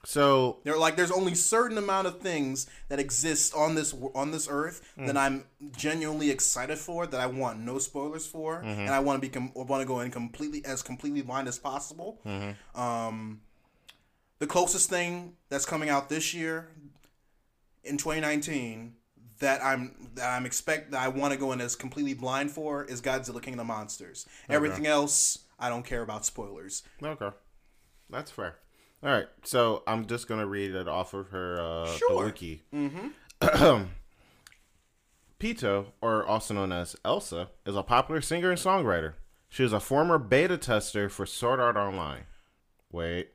[0.06, 4.46] So They're like there's only certain amount of things that exist on this on this
[4.50, 5.06] earth Mm.
[5.06, 5.44] that I'm
[5.76, 8.80] genuinely excited for that I want no spoilers for Mm-hmm.
[8.80, 11.58] and I want to be com- want to go in completely as completely blind as
[11.58, 12.20] possible.
[12.26, 12.78] Mm-hmm.
[12.80, 13.40] Um,
[14.40, 16.68] the closest thing that's coming out this year
[17.82, 18.92] in 2019
[19.44, 22.84] that I'm that I'm expect that I want to go in as completely blind for
[22.84, 24.26] is Godzilla King of the Monsters.
[24.48, 26.82] Everything else I don't care about spoilers.
[27.02, 27.30] okay,
[28.10, 28.56] that's fair.
[29.02, 29.26] All right.
[29.44, 32.24] So I'm just gonna read it off of her uh, Sure.
[32.24, 32.62] wiki.
[32.74, 33.84] Mm-hmm.
[35.38, 39.14] Pito, or also known as Elsa, is a popular singer and songwriter.
[39.48, 42.24] She is a former beta tester for Sword Art Online.
[42.90, 43.28] Wait.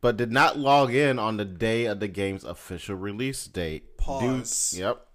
[0.00, 3.96] But did not log in on the day of the game's official release date.
[3.98, 4.74] Due- Pause.
[4.78, 5.05] yep.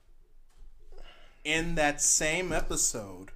[1.43, 3.31] In that same episode,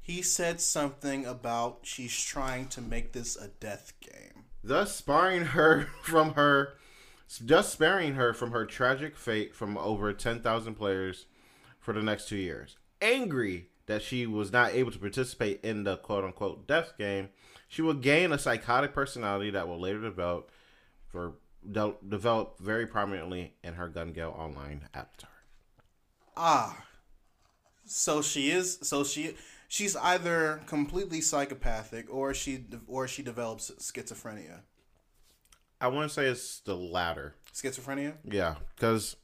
[0.00, 4.44] he said something about she's trying to make this a death game.
[4.62, 6.74] thus sparing her from her
[7.44, 11.26] just sparing her from her tragic fate from over 10,000 players
[11.80, 12.76] for the next 2 years.
[13.00, 17.28] Angry that she was not able to participate in the quote unquote death game,
[17.68, 20.50] she will gain a psychotic personality that will later develop
[21.08, 21.34] for
[21.70, 25.30] de- develop very prominently in her Gun Gale online avatar.
[26.36, 26.84] Ah,
[27.86, 28.78] so she is.
[28.82, 29.34] So she
[29.68, 34.60] she's either completely psychopathic or she or she develops schizophrenia.
[35.80, 37.34] I want to say it's the latter.
[37.52, 38.14] Schizophrenia.
[38.24, 39.16] Yeah, because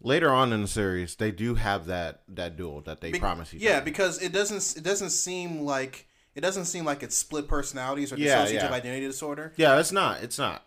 [0.00, 3.54] later on in the series, they do have that that duel that they Be- promise
[3.54, 3.84] each yeah, other.
[3.84, 8.16] because it doesn't it doesn't seem like it doesn't seem like it's split personalities or
[8.16, 8.72] Yeah, dissociative yeah.
[8.72, 9.52] identity disorder.
[9.56, 10.22] Yeah, it's not.
[10.22, 10.62] It's not.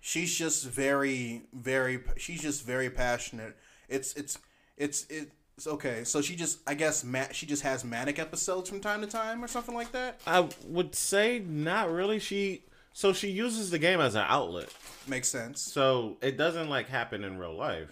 [0.00, 2.00] She's just very, very.
[2.18, 3.56] She's just very passionate.
[3.88, 4.38] It's it's
[4.76, 5.30] it's it's
[5.66, 6.04] okay.
[6.04, 9.42] So she just, I guess, ma- she just has manic episodes from time to time
[9.42, 10.20] or something like that.
[10.26, 12.18] I would say not really.
[12.18, 12.62] She
[12.92, 14.68] so she uses the game as an outlet.
[15.06, 15.60] Makes sense.
[15.60, 17.88] So it doesn't like happen in real life.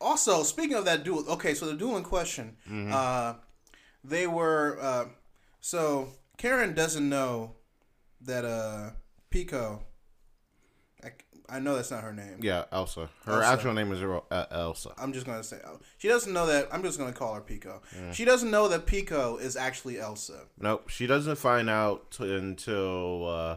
[0.00, 2.56] Also, speaking of that duel, okay, so the duel in question,
[2.92, 3.34] uh,
[4.02, 5.04] they were uh,
[5.60, 7.52] so Karen doesn't know
[8.20, 8.90] that uh
[9.30, 9.84] Pico.
[11.48, 12.38] I, know that's not her name.
[12.40, 13.08] Yeah, Elsa.
[13.24, 13.46] Her Elsa.
[13.46, 14.90] actual name is uh, Elsa.
[14.98, 16.68] I'm just gonna say oh, she doesn't know that.
[16.72, 17.82] I'm just gonna call her Pico.
[18.12, 20.46] She doesn't know that Pico is actually Elsa.
[20.60, 23.56] Nope, she doesn't find out t- until uh,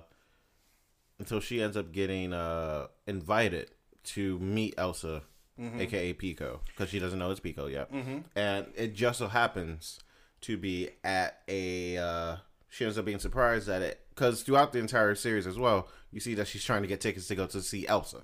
[1.20, 3.72] until she ends up getting uh, invited
[4.06, 5.24] to meet Elsa,
[5.60, 7.90] aka Pico, because she doesn't know it's Pico yet.
[8.36, 10.00] And it just so happens
[10.42, 11.98] to be at a.
[11.98, 12.36] Uh,
[12.70, 16.20] she ends up being surprised at it because throughout the entire series as well, you
[16.20, 18.22] see that she's trying to get tickets to go to see Elsa.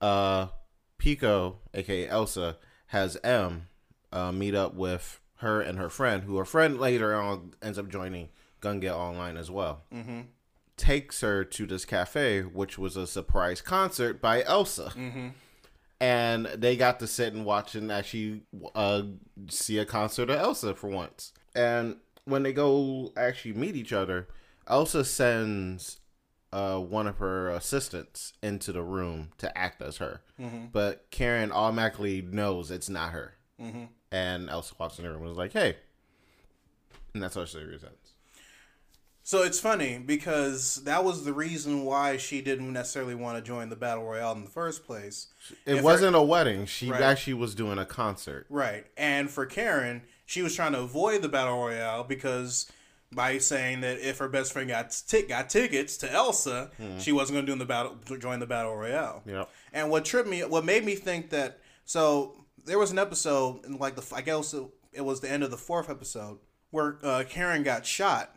[0.00, 0.48] Uh,
[0.98, 2.56] Pico, aka Elsa,
[2.88, 3.68] has M
[4.12, 7.88] uh, meet up with her and her friend, who her friend later on ends up
[7.88, 8.28] joining
[8.60, 9.82] Gun Gale Online as well.
[9.92, 10.20] Mm-hmm.
[10.76, 14.90] Takes her to this cafe, which was a surprise concert by Elsa.
[16.00, 18.42] And they got to sit and watch and actually
[18.74, 19.02] uh,
[19.48, 21.32] see a concert of Elsa for once.
[21.54, 24.28] And when they go actually meet each other,
[24.66, 25.98] Elsa sends
[26.52, 30.20] uh, one of her assistants into the room to act as her.
[30.72, 33.34] But Karen automatically knows it's not her.
[34.10, 35.76] And Elsa walks in the room and is like, hey.
[37.12, 38.12] And that's how the series ends.
[39.26, 43.70] So it's funny because that was the reason why she didn't necessarily want to join
[43.70, 45.28] the battle royale in the first place.
[45.64, 46.66] It If wasn't a wedding.
[46.66, 47.00] She Right.
[47.00, 48.44] actually was doing a concert.
[48.50, 48.86] Right.
[48.98, 52.70] And for Karen, she was trying to avoid the battle royale because
[53.12, 57.36] by saying that if her best friend got t- got tickets to Elsa, she wasn't
[57.36, 59.22] going to do in the battle join the battle royale.
[59.26, 59.50] Yep.
[59.72, 63.76] And what tripped me, what made me think that, so there was an episode, in
[63.76, 64.54] like the, I guess
[64.92, 66.38] it was the end of the fourth episode,
[66.70, 68.33] where uh, Karen got shot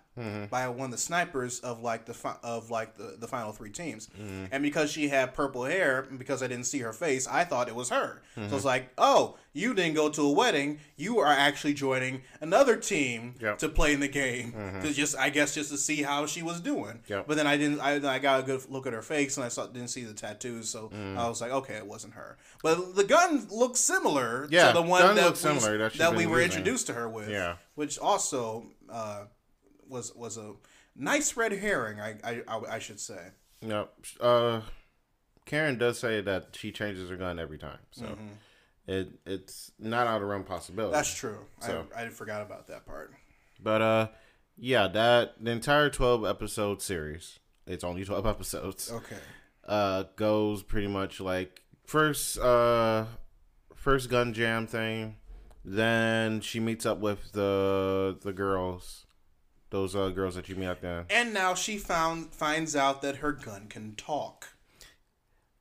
[0.49, 3.69] by one of the snipers of like the fi- of like the, the final three
[3.71, 4.10] teams,
[4.51, 7.75] and because she had purple hair, because I didn't see her face, I thought it
[7.75, 8.21] was her.
[8.36, 12.75] So it's like, oh, you didn't go to a wedding, you are actually joining another
[12.77, 13.58] team Yep.
[13.60, 14.53] to play in the game
[14.84, 16.99] to just, I guess, just to see how she was doing.
[17.08, 17.25] Yep.
[17.27, 17.80] But then I didn't.
[17.80, 20.13] I, I got a good look at her face, and I saw didn't see the
[20.13, 21.17] tattoos, so Mm.
[21.17, 22.38] I was like, okay, it wasn't her.
[22.63, 26.25] But the gun looks similar Yeah, to the one gun that, similar that that we
[26.25, 27.30] were introduced to her with.
[27.30, 27.56] Yeah.
[27.75, 29.25] which also uh,
[29.89, 30.54] was was a
[30.95, 33.30] nice red herring, I I, I, I should say.
[33.62, 33.93] Yep.
[34.19, 34.62] Uh,
[35.45, 38.17] Karen does say that she changes her gun every time, so
[38.88, 40.93] it it's not out of realm possibility.
[40.93, 41.39] That's true.
[41.60, 43.13] So- I I forgot about that part.
[43.62, 44.08] But uh,
[44.58, 47.39] yeah, that the entire twelve episode series.
[47.65, 48.91] It's only twelve episodes.
[48.91, 49.17] Okay.
[49.65, 53.06] Uh, goes pretty much like first uh,
[53.76, 55.15] first gun jam thing.
[55.65, 59.06] Then she meets up with the the girls,
[59.69, 61.06] those uh girls that you meet up there.
[61.10, 64.49] And now she found finds out that her gun can talk.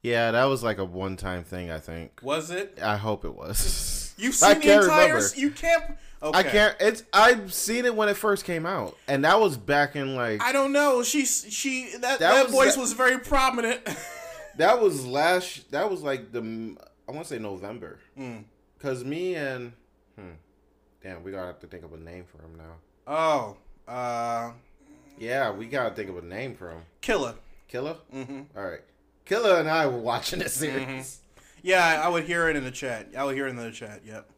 [0.02, 1.70] Yeah, that was like a one time thing.
[1.70, 2.20] I think.
[2.22, 2.78] Was it?
[2.82, 4.14] I hope it was.
[4.18, 5.06] You've I the can't entire.
[5.14, 5.26] remember.
[5.36, 5.84] You can't.
[6.22, 6.38] Okay.
[6.38, 6.76] I can't.
[6.80, 7.02] It's.
[7.12, 10.52] I've seen it when it first came out, and that was back in like I
[10.52, 11.02] don't know.
[11.02, 13.80] She's she that That that, was voice the- was very prominent.
[14.56, 15.70] that was last.
[15.72, 16.76] That was like the.
[17.08, 18.44] I want to say November, Mm.
[18.78, 19.72] because me and.
[20.18, 20.30] Hmm,
[21.02, 22.76] damn, we gotta have to think of a name for him now.
[23.06, 23.56] oh,
[23.88, 24.50] uh,
[25.18, 26.82] Yeah, we gotta think of a name for him.
[27.00, 27.34] killer.
[27.68, 27.96] Killer.
[28.14, 28.42] Mm-hmm.
[28.56, 28.80] All right,
[29.24, 30.86] Killer and I were watching this series.
[30.86, 31.40] Mm-hmm.
[31.62, 33.08] Yeah, I, would hear it in the chat.
[33.18, 34.02] I would hear it in the chat.
[34.06, 34.30] Yep.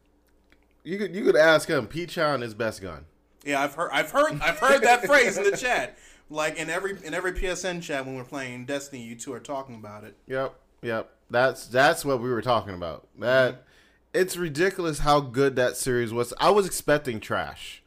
[0.83, 1.85] You could you could ask him.
[1.85, 3.05] P-chan is best gun.
[3.43, 5.97] Yeah, I've heard, I've heard, I've heard that phrase in the chat.
[6.31, 9.75] Like in every in every PSN chat when we're playing Destiny, you two are talking
[9.75, 10.15] about it.
[10.27, 11.11] Yep, yep.
[11.29, 13.07] That's that's what we were talking about.
[13.19, 13.63] That
[14.13, 16.33] it's ridiculous how good that series was.
[16.39, 17.83] I was expecting trash.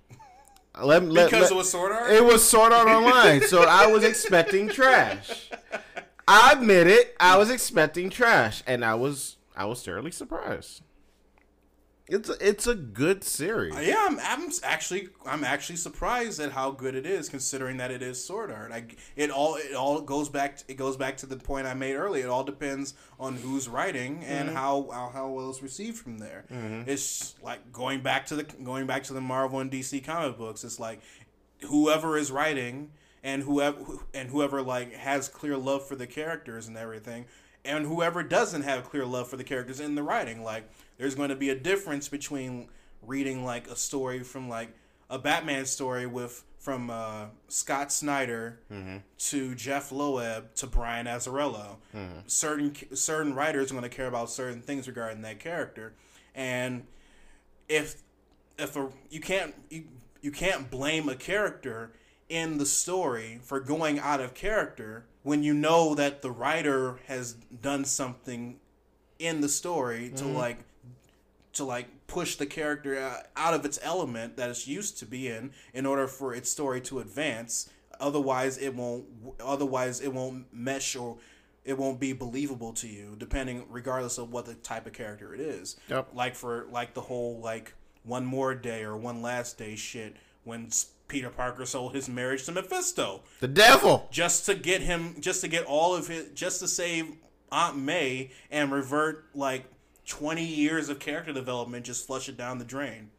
[0.81, 2.11] Let, let- Because let- it was Sword Art.
[2.13, 5.51] it was Sword Art Online, so I was expecting trash.
[6.27, 7.15] I admit it.
[7.21, 10.81] I was expecting trash, and I was I was thoroughly surprised.
[12.13, 13.75] It's a, it's a good series.
[13.81, 18.03] yeah, I'm, I'm actually I'm actually surprised at how good it is, considering that it
[18.03, 18.71] is Sword Art.
[18.71, 18.85] I,
[19.17, 21.95] it all it all goes back to, it goes back to the point I made
[21.95, 22.27] earlier.
[22.27, 24.57] It all depends on who's writing and mm-hmm.
[24.59, 26.45] how, how how well it's received from there.
[26.53, 26.91] Mm-hmm.
[26.91, 30.65] It's like going back to the going back to the Marvel and DC comic books.
[30.65, 31.01] It's like
[31.63, 32.91] whoever is writing
[33.25, 33.79] and whoever
[34.13, 37.25] and whoever like has clear love for the characters and everything
[37.65, 40.69] and whoever doesn't have clear love for the characters in the writing like
[41.03, 42.69] there's going to be a difference between
[43.03, 44.69] reading like a story from like
[45.11, 48.99] a Batman story with from uh, Scott Snyder mm-hmm.
[49.19, 51.79] to Jeph Loeb to Brian Azzarello.
[51.93, 52.19] Mm-hmm.
[52.29, 55.93] Certain certain writers are going to care about certain things regarding that character,
[56.37, 56.87] and
[57.69, 58.01] if
[58.57, 59.87] if a you can't you,
[60.21, 61.91] you can't blame a character
[62.29, 67.33] in the story for going out of character when you know that the writer has
[67.33, 68.61] done something
[69.19, 70.37] in the story to mm-hmm.
[70.37, 70.59] like
[71.55, 72.99] to like push the character
[73.37, 76.81] out of its element that it's used to be in in order for its story
[76.81, 77.69] to advance
[78.01, 79.05] otherwise it won't
[79.45, 81.17] otherwise it won't mesh or
[81.65, 85.41] it won't be believable to you depending regardless of what the type of character it
[85.41, 86.09] is Yep.
[86.15, 90.69] like for like the whole like one more day or one last day shit when
[91.07, 94.09] peter parker sold his marriage to mephisto The devil.
[94.11, 97.15] just to get him just to get all of it just to save
[97.53, 99.67] aunt may and revert like
[100.07, 103.11] 20 years of character development just flush it down the drain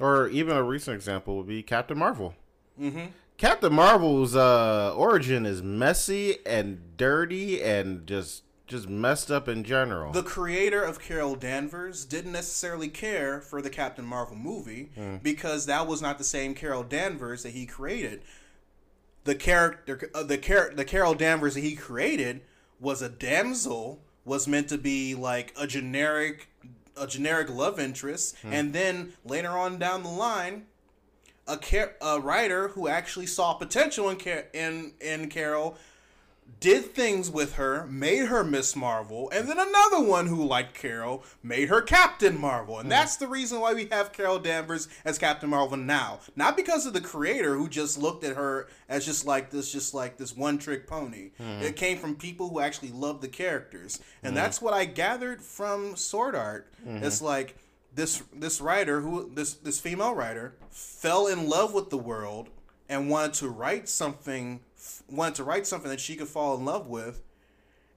[0.00, 2.34] Or even a recent example would be Captain Marvel.
[2.80, 3.06] Mm-hmm.
[3.36, 10.10] Captain Marvel's uh, origin is messy and dirty and just just messed up in general.
[10.12, 14.90] the creator of Carol Danvers didn't necessarily care for the Captain Marvel movie
[15.22, 18.22] because that was not the same Carol Danvers that he created.
[19.24, 22.40] The character, uh, the char- the Carol Danvers that he created
[22.80, 26.48] was a damsel, was meant to be like a generic,
[26.96, 28.52] a generic love interest, hmm.
[28.52, 30.66] and then later on down the line,
[31.46, 35.76] a car- a writer who actually saw potential in Car- in in Carol
[36.60, 41.24] did things with her, made her Miss Marvel, and then another one who liked Carol
[41.42, 42.78] made her Captain Marvel.
[42.78, 42.90] And hmm.
[42.90, 46.20] that's the reason why we have Carol Danvers as Captain Marvel now.
[46.36, 49.94] Not because of the creator who just looked at her as just like this just
[49.94, 51.30] like this one trick pony.
[51.38, 51.62] Hmm.
[51.62, 54.00] It came from people who actually loved the characters.
[54.22, 54.36] And hmm.
[54.36, 56.70] that's what I gathered from Sword Art.
[56.86, 57.56] It's like
[57.94, 62.50] this this writer who this this female writer fell in love with the world
[62.88, 64.60] and wanted to write something
[65.10, 67.22] wanted to write something that she could fall in love with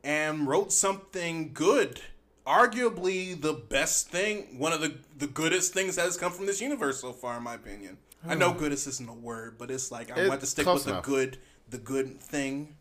[0.03, 2.01] and wrote something good
[2.45, 6.61] arguably the best thing one of the the goodest things that has come from this
[6.61, 10.09] universe so far in my opinion i know goodest isn't a word but it's like
[10.11, 12.75] i It's want to stick with the good the good thing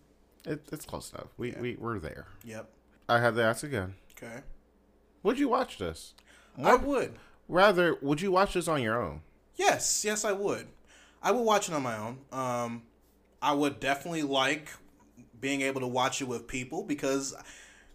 [0.44, 1.26] it, it's close enough.
[1.36, 2.26] We, we we're there.
[2.44, 2.70] yep
[3.08, 3.94] I have to ask again.
[4.16, 4.42] okay
[5.24, 6.14] Would you watch this?
[6.62, 9.20] i would Rather, would you watch this on your own?
[9.54, 10.66] Yes, yes, I would.
[11.22, 12.18] I would watch it on my own.
[12.32, 12.82] Um,
[13.42, 14.68] I would definitely like
[15.40, 17.34] being able to watch it with people because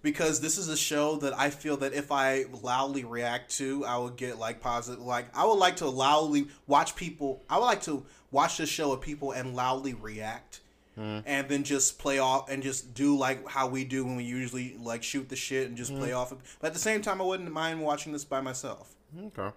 [0.01, 3.97] because this is a show that I feel that if I loudly react to, I
[3.97, 5.01] would get like positive.
[5.01, 7.43] Like I would like to loudly watch people.
[7.49, 10.61] I would like to watch this show with people and loudly react.
[10.95, 11.19] Hmm.
[11.25, 14.75] And then just play off and just do like how we do when we usually
[14.77, 15.99] like shoot the shit and just hmm.
[15.99, 16.31] play off.
[16.31, 16.39] It.
[16.59, 18.93] But at the same time, I wouldn't mind watching this by myself.
[19.17, 19.55] Okay.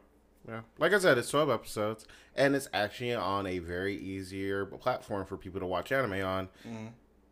[0.48, 0.60] Yeah.
[0.78, 5.36] Like I said, it's 12 episodes, and it's actually on a very easier platform for
[5.36, 6.86] people to watch anime on mm-hmm.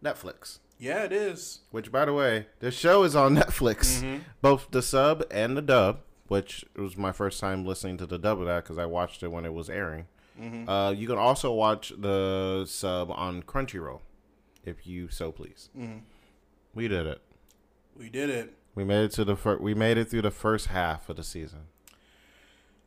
[0.04, 0.58] Netflix.
[0.78, 1.60] Yeah, it is.
[1.70, 4.22] Which, by the way, the show is on Netflix, mm-hmm.
[4.40, 6.00] both the sub and the dub.
[6.28, 9.30] Which was my first time listening to the dub of that because I watched it
[9.30, 10.06] when it was airing.
[10.40, 10.66] Mm-hmm.
[10.66, 14.00] Uh, you can also watch the sub on Crunchyroll,
[14.64, 15.68] if you so please.
[16.74, 17.20] We did it.
[17.94, 18.54] We did it.
[18.74, 21.24] We made it to the fir- we made it through the first half of the
[21.24, 21.66] season.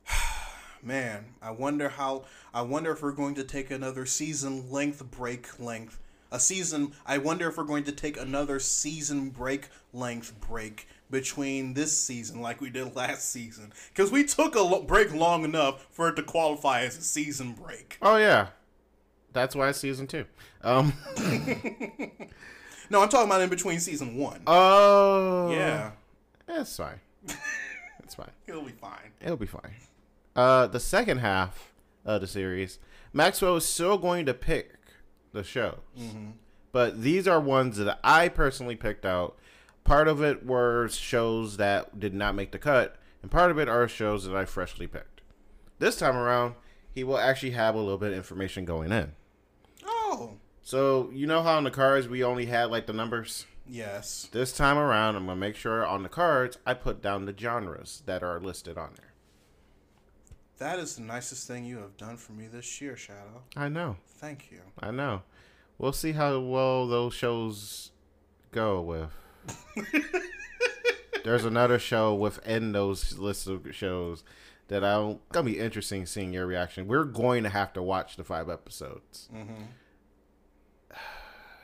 [0.84, 2.26] Man, I wonder how.
[2.54, 6.00] I wonder if we're going to take another season length break length.
[6.32, 6.94] A season.
[7.06, 12.42] I wonder if we're going to take another season break length break between this season,
[12.42, 16.16] like we did last season, because we took a lo- break long enough for it
[16.16, 17.98] to qualify as a season break.
[18.02, 18.48] Oh yeah,
[19.34, 20.26] that's why it's season two.
[20.64, 20.94] Um.
[22.90, 24.42] No, I'm talking about in between season one.
[24.48, 25.50] Oh.
[25.52, 25.92] yeah,
[26.46, 27.00] that's fine.
[28.00, 28.30] That's fine.
[28.46, 29.12] it'll be fine.
[29.20, 29.74] It'll be fine.
[30.36, 32.80] Uh, the second half of the series,
[33.14, 34.74] Maxwell is still going to pick
[35.32, 35.80] the shows,
[36.72, 39.38] but these are ones that I personally picked out.
[39.86, 43.70] Part of it were shows that did not make the cut, and part of it
[43.70, 45.22] are shows that I freshly picked.
[45.80, 46.56] This time around,
[46.94, 49.14] he will actually have a little bit of information going in.
[49.86, 53.46] Oh, So you know how on the cards we only had like the numbers.
[53.68, 54.28] yes.
[54.32, 58.02] This time around, I'm gonna make sure on the cards I put down the genres
[58.06, 59.12] that are listed on there.
[60.58, 63.44] That is the nicest thing you have done for me this year, Shadow.
[63.56, 64.62] I know, Thank you.
[64.80, 65.24] I know.
[65.78, 67.92] We'll see how well those shows
[68.52, 69.10] go with.
[71.26, 74.24] There's another show within those list of shows
[74.70, 75.30] that I don't.
[75.30, 76.88] Gonna be interesting seeing your reaction.
[76.88, 79.28] We're going to have to watch the five episodes.
[79.36, 79.64] Mm-hmm.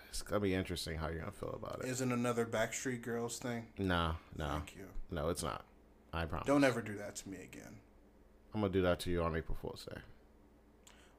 [0.09, 1.89] It's gonna be interesting how you're gonna feel about it.
[1.89, 3.67] Isn't another Backstreet Girls thing?
[3.77, 4.85] No, no, Thank you.
[5.09, 5.63] no, it's not.
[6.11, 6.47] I promise.
[6.47, 7.77] Don't ever do that to me again.
[8.53, 10.01] I'm gonna do that to you on April Fool's Day.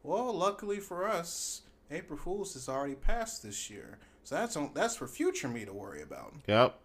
[0.03, 4.97] Well, luckily for us, April Fools has already passed this year, so that's on, that's
[4.97, 6.35] for future me to worry about.
[6.47, 6.79] Yep.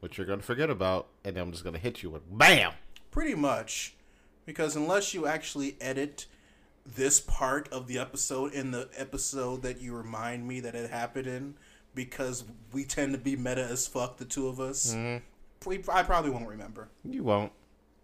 [0.00, 2.72] Which you're gonna forget about, and then I'm just gonna hit you with BAM!
[3.10, 3.94] Pretty much,
[4.46, 6.26] because unless you actually edit
[6.84, 11.26] this part of the episode in the episode that you remind me that it happened
[11.26, 11.54] in,
[11.94, 15.68] because we tend to be meta as fuck, the two of us, mm-hmm.
[15.68, 16.88] we, I probably won't remember.
[17.04, 17.52] You won't.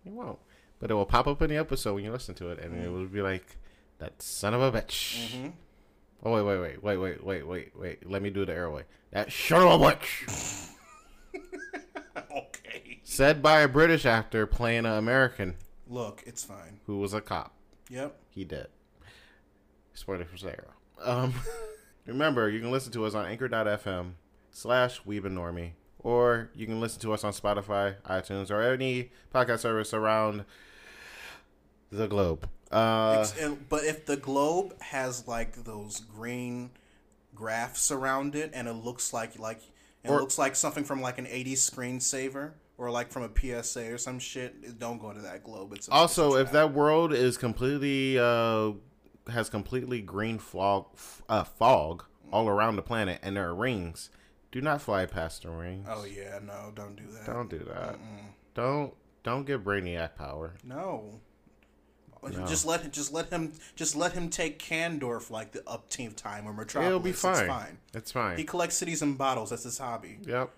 [0.05, 0.39] You won't
[0.81, 2.85] but it will pop up in the episode when you listen to it, and mm-hmm.
[2.85, 3.57] it will be like,
[3.99, 5.49] "That son of a bitch." Mm-hmm.
[6.25, 8.11] Oh wait, wait, wait, wait, wait, wait, wait, wait.
[8.11, 8.85] Let me do the airway.
[9.13, 10.71] That son of a bitch.
[12.37, 13.01] okay.
[13.05, 15.57] Said by a British actor playing an American.
[15.87, 16.81] Look, it's fine.
[16.87, 17.55] Who was a cop.
[17.89, 18.19] Yep.
[18.31, 18.67] He did.
[19.95, 20.75] Spoiler for Sarah.
[21.03, 21.35] Um,
[22.07, 24.13] remember, you can listen to us on anchor.fm
[24.51, 29.95] slash weebandnormie, or you can listen to us on Spotify, iTunes, or any podcast service
[29.95, 30.45] around
[31.91, 32.49] the globe.
[32.71, 36.71] Uh, and- but if the globe has like those green
[37.35, 39.61] graphs around it, and it looks like like
[40.05, 43.93] it Or- looks like something from like an '80s screensaver, or like from a PSA
[43.93, 45.73] or some shit, don't go to that globe.
[45.73, 48.73] It's a, also, if that world is completely uh,
[49.31, 50.87] has completely green fog,
[51.29, 54.11] uh, fog all around the planet, and there are rings,
[54.53, 55.87] do not fly past the rings.
[55.91, 57.27] oh yeah, no, don't do that.
[57.27, 57.99] Don't do that.
[58.55, 60.55] Don't don't get Brainiac power.
[60.65, 61.21] No.
[62.47, 62.91] Just let him.
[62.91, 63.53] Just let him.
[63.77, 66.89] Just let him take Kandor for like the upteenth time or Metropolis.
[66.89, 67.39] It'll be fine.
[67.39, 67.79] It's fine.
[67.95, 68.37] It's fine.
[68.39, 69.51] He collects cities and bottles.
[69.51, 70.19] That's his hobby.
[70.27, 70.51] Yep.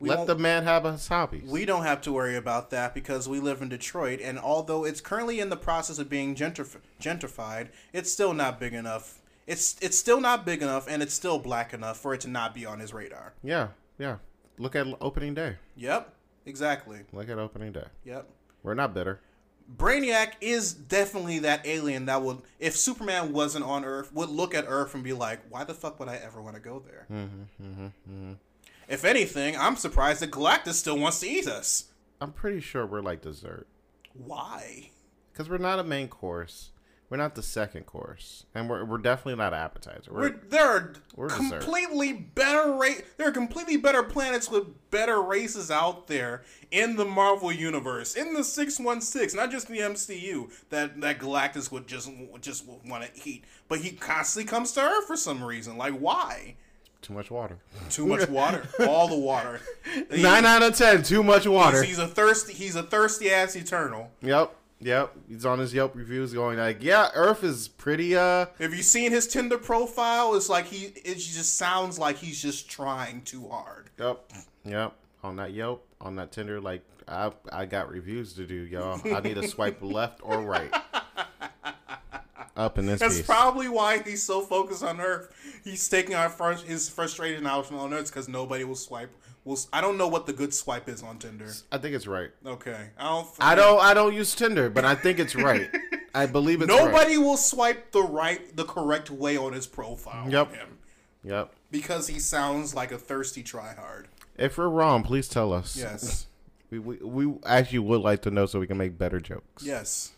[0.00, 1.50] We Let the man have his hobbies.
[1.50, 5.00] We don't have to worry about that because we live in Detroit, and although it's
[5.00, 9.18] currently in the process of being gentrif- gentrified, it's still not big enough.
[9.48, 12.54] It's it's still not big enough, and it's still black enough for it to not
[12.54, 13.32] be on his radar.
[13.42, 14.18] yeah, yeah.
[14.56, 15.56] Look at opening day.
[15.76, 16.12] Yep,
[16.46, 17.00] exactly.
[17.12, 17.86] Look at opening day.
[18.04, 18.28] Yep.
[18.62, 19.20] We're not bitter.
[19.76, 24.64] Brainiac is definitely that alien that would, if Superman wasn't on Earth, would look at
[24.66, 27.42] Earth and be like, "Why the fuck would I ever want to go there?" Mm-hmm,
[27.62, 28.32] mm-hmm, mm-hmm.
[28.88, 31.84] If anything, I'm surprised that Galactus still wants to eat us.
[32.20, 33.66] I'm pretty sure we're like dessert
[34.14, 34.90] Why?
[35.32, 36.70] because we're not a main course.
[37.10, 40.12] We're not the second course, and we're we're definitely not appetizer.
[40.12, 41.62] We're, We're, there are we're dessert.
[41.62, 47.06] completely better ra- There are completely better planets with better races out there in the
[47.06, 50.50] Marvel universe, in the Six One Six, not just the MCU.
[50.68, 52.10] That that Galactus would just
[52.42, 55.78] just want to eat, but he constantly comes to Earth for some reason.
[55.78, 56.56] Like why?
[57.00, 57.56] too much water.
[57.90, 59.60] Too much water, all the water.
[60.12, 61.02] He- Nine out of ten.
[61.02, 61.78] Too much water.
[61.82, 62.52] He's, he's a thirsty.
[62.52, 64.10] He's a thirsty ass eternal.
[64.20, 64.54] Yep.
[64.80, 65.12] Yep.
[65.28, 68.14] He's on his Yelp reviews going like, yeah, Earth is pretty.
[68.16, 70.34] Uh, Have you seen his Tinder profile?
[70.36, 70.86] It's like he.
[71.04, 73.90] It just sounds like he's just trying too hard.
[73.98, 74.32] Yep.
[74.64, 74.94] Yep.
[75.24, 79.00] On that Yelp, on that Tinder, like I I got reviews to do, y'all.
[79.12, 80.72] I need to swipe left or right.
[82.56, 83.26] Up in this That's piece.
[83.26, 85.32] probably why he's so focused on Earth.
[85.62, 89.14] He's taking our frust- his frustration out on Earth because nobody will swipe.
[89.72, 91.50] I don't know what the good swipe is on Tinder.
[91.72, 92.30] I think it's right.
[92.44, 93.28] Okay, I don't.
[93.40, 95.70] I don't I don't use Tinder, but I think it's right.
[96.14, 96.84] I believe it's right.
[96.84, 100.28] Nobody will swipe the right, the correct way on his profile.
[100.30, 100.54] Yep.
[100.54, 100.78] him
[101.24, 101.52] Yep.
[101.70, 104.06] because he sounds like a thirsty tryhard.
[104.36, 105.76] If we're wrong, please tell us.
[105.76, 106.26] Yes.
[106.70, 109.62] We, we, we actually would like to know so we can make better jokes.
[109.62, 110.12] yes.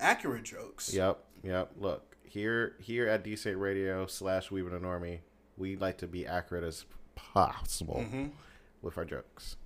[0.00, 0.92] Accurate jokes.
[0.92, 1.16] Yep.
[1.44, 1.70] Yep.
[1.78, 5.20] Look, here here at DSaint Radio slash Weeb and Normie,
[5.56, 8.26] we'd like to be accurate as possible Mm-hmm.
[8.82, 9.56] With our jokes.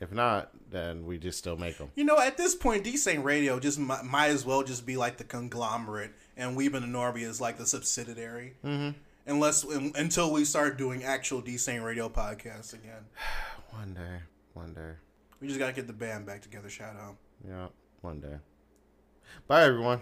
[0.00, 1.90] If not, then we just still make them.
[1.94, 5.16] You know, at this point, DSaint Radio just mi- might as well just be like
[5.16, 8.54] the conglomerate, and Weeb and Normie is like the subsidiary.
[8.64, 8.98] Mm-hmm.
[9.26, 13.04] Unless un, until we start doing actual DSaint Radio podcasts again,
[13.70, 14.18] One day.
[14.52, 14.92] One day.
[15.40, 16.68] we just gotta get the band back together.
[16.68, 17.16] Shout out.
[17.46, 17.68] Yeah.
[18.02, 18.36] One day.
[19.48, 20.00] Bye, everyone.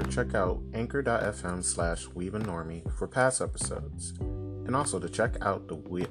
[0.00, 4.14] To check out anchor.fm slash Weeb and Normie for past episodes.
[4.18, 6.06] And also to check out the we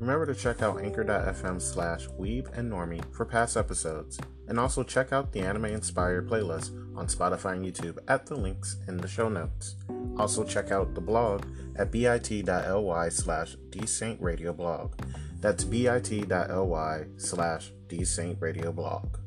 [0.00, 4.18] Remember to check out anchor.fm slash Weeb and Normie for past episodes.
[4.48, 8.78] And also check out the anime inspired playlist on Spotify and YouTube at the links
[8.88, 9.76] in the show notes.
[10.18, 11.44] Also check out the blog
[11.76, 14.94] at bit.ly slash dsaintradio blog.
[15.40, 19.18] That's bit.ly slash dsaintradio blog.